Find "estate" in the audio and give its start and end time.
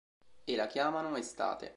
1.15-1.69